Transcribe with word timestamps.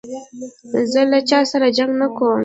زه 0.91 1.01
له 1.11 1.19
چا 1.29 1.39
سره 1.51 1.67
جنګ 1.77 1.91
نه 2.01 2.07
کوم. 2.17 2.39